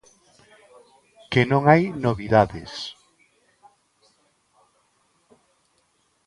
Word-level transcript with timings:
Que 1.31 1.41
non 1.51 1.61
hai 1.69 1.83
novidades. 2.05 2.73